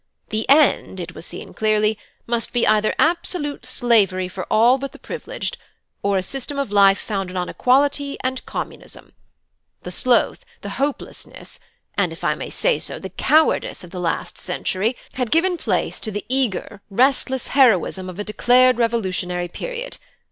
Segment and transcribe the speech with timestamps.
[0.29, 1.95] The end, it was seen clearly,
[2.25, 5.59] must be either absolute slavery for all but the privileged,
[6.01, 9.13] or a system of life founded on equality and Communism.
[9.83, 11.59] The sloth, the hopelessness,
[11.99, 15.99] and if I may say so, the cowardice of the last century, had given place
[15.99, 19.99] to the eager, restless heroism of a declared revolutionary period.